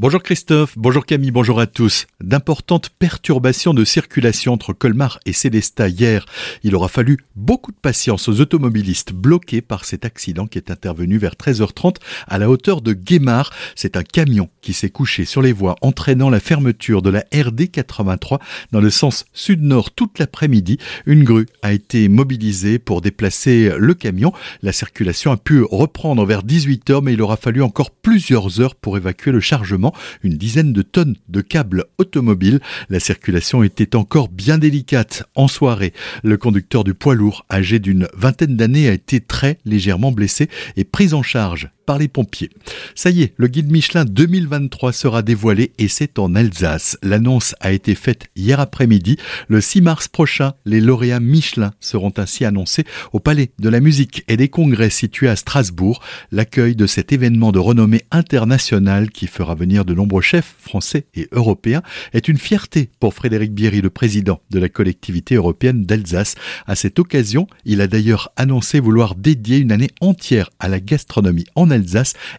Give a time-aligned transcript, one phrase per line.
[0.00, 2.06] Bonjour Christophe, bonjour Camille, bonjour à tous.
[2.20, 6.24] D'importantes perturbations de circulation entre Colmar et Célestat hier.
[6.62, 11.18] Il aura fallu beaucoup de patience aux automobilistes bloqués par cet accident qui est intervenu
[11.18, 11.96] vers 13h30
[12.28, 13.52] à la hauteur de Guémar.
[13.74, 17.68] C'est un camion qui s'est couché sur les voies entraînant la fermeture de la RD
[17.68, 18.38] 83
[18.70, 20.78] dans le sens sud-nord toute l'après-midi.
[21.06, 24.32] Une grue a été mobilisée pour déplacer le camion.
[24.62, 28.96] La circulation a pu reprendre vers 18h mais il aura fallu encore plusieurs heures pour
[28.96, 29.87] évacuer le chargement
[30.22, 32.60] une dizaine de tonnes de câbles automobiles.
[32.88, 35.92] La circulation était encore bien délicate en soirée.
[36.22, 40.84] Le conducteur du poids lourd, âgé d'une vingtaine d'années, a été très légèrement blessé et
[40.84, 42.50] pris en charge les pompiers.
[42.94, 46.98] Ça y est, le guide Michelin 2023 sera dévoilé et c'est en Alsace.
[47.02, 49.16] L'annonce a été faite hier après-midi.
[49.48, 54.24] Le 6 mars prochain, les lauréats Michelin seront ainsi annoncés au Palais de la musique
[54.28, 56.02] et des congrès situé à Strasbourg.
[56.32, 61.28] L'accueil de cet événement de renommée internationale qui fera venir de nombreux chefs français et
[61.32, 66.34] européens est une fierté pour Frédéric Bierry, le président de la collectivité européenne d'Alsace.
[66.66, 71.46] À cette occasion, il a d'ailleurs annoncé vouloir dédier une année entière à la gastronomie
[71.54, 71.77] en Alsace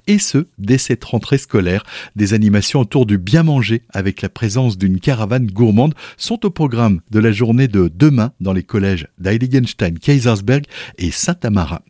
[0.07, 1.83] Et ce, dès cette rentrée scolaire.
[2.15, 7.01] Des animations autour du bien manger, avec la présence d'une caravane gourmande, sont au programme
[7.11, 10.65] de la journée de demain dans les collèges d'Heiligenstein, Kaisersberg
[10.97, 11.81] et Saint-Amarin.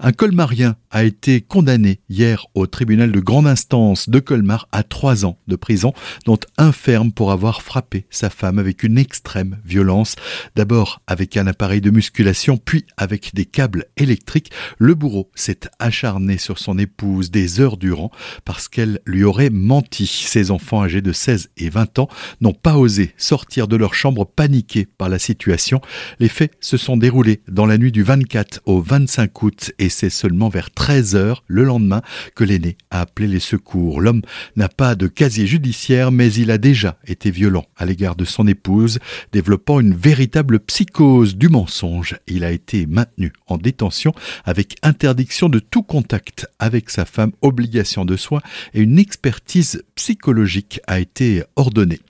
[0.00, 5.24] Un colmarien a été condamné hier au tribunal de grande instance de Colmar à trois
[5.24, 5.92] ans de prison,
[6.26, 10.16] dont un ferme pour avoir frappé sa femme avec une extrême violence.
[10.56, 14.50] D'abord avec un appareil de musculation, puis avec des câbles électriques.
[14.78, 18.10] Le bourreau s'est acharné sur son épouse des heures durant
[18.44, 20.06] parce qu'elle lui aurait menti.
[20.06, 22.08] Ses enfants âgés de 16 et 20 ans
[22.40, 25.80] n'ont pas osé sortir de leur chambre paniqués par la situation.
[26.18, 30.10] Les faits se sont déroulés dans la nuit du 24 au 25 août et c'est
[30.10, 32.02] seulement vers 13 heures le lendemain
[32.34, 34.00] que l'aîné a appelé les secours.
[34.00, 34.22] L'homme
[34.56, 38.46] n'a pas de casier judiciaire mais il a déjà été violent à l'égard de son
[38.46, 38.98] épouse,
[39.32, 42.16] développant une véritable psychose du mensonge.
[42.26, 44.12] Il a été maintenu en détention
[44.44, 50.80] avec interdiction de tout contact avec sa femme, obligation de soins et une expertise psychologique
[50.86, 52.00] a été ordonnée.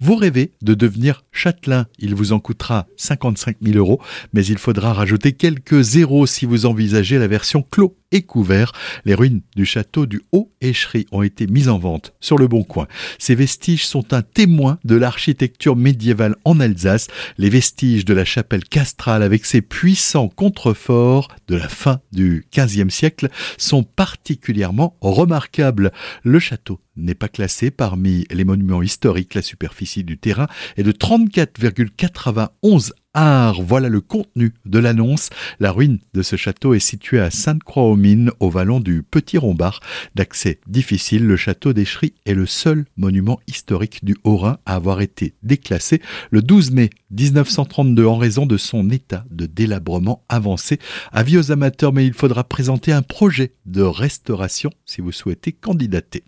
[0.00, 4.00] Vous rêvez de devenir châtelain, il vous en coûtera 55 000 euros,
[4.32, 8.26] mais il faudra rajouter quelques zéros si vous envisagez la version clos et.
[9.04, 12.86] Les ruines du château du Haut-Échery ont été mises en vente sur le Bon Coin.
[13.18, 17.08] Ces vestiges sont un témoin de l'architecture médiévale en Alsace,
[17.38, 22.90] les vestiges de la chapelle castrale avec ses puissants contreforts de la fin du XVe
[22.90, 23.28] siècle
[23.58, 25.92] sont particulièrement remarquables.
[26.22, 29.34] Le château n'est pas classé parmi les monuments historiques.
[29.34, 30.46] La superficie du terrain
[30.76, 35.30] est de 34,91 voilà le contenu de l'annonce.
[35.60, 39.80] La ruine de ce château est située à Sainte-Croix-aux-Mines, au vallon du Petit Rombard.
[40.14, 45.34] D'accès difficile, le château d'Echery est le seul monument historique du Haut-Rhin à avoir été
[45.42, 50.78] déclassé le 12 mai 1932 en raison de son état de délabrement avancé.
[51.12, 56.24] Avis aux amateurs, mais il faudra présenter un projet de restauration si vous souhaitez candidater.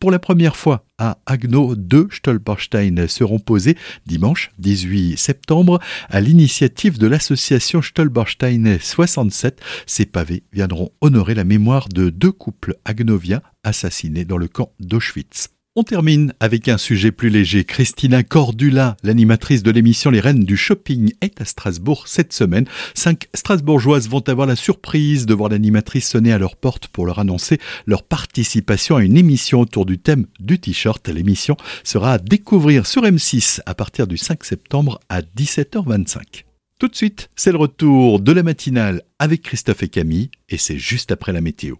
[0.00, 6.98] Pour la première fois à Agno, deux Stolperstein seront posés dimanche 18 septembre à l'initiative
[6.98, 9.60] de l'association Stolperstein 67.
[9.86, 15.48] Ces pavés viendront honorer la mémoire de deux couples agnoviens assassinés dans le camp d'Auschwitz.
[15.76, 17.64] On termine avec un sujet plus léger.
[17.64, 22.66] Christina Cordula, l'animatrice de l'émission Les Reines du Shopping, est à Strasbourg cette semaine.
[22.94, 27.18] Cinq Strasbourgeoises vont avoir la surprise de voir l'animatrice sonner à leur porte pour leur
[27.18, 31.08] annoncer leur participation à une émission autour du thème du t-shirt.
[31.08, 36.44] L'émission sera à découvrir sur M6 à partir du 5 septembre à 17h25.
[36.78, 40.78] Tout de suite, c'est le retour de la matinale avec Christophe et Camille et c'est
[40.78, 41.74] juste après la météo.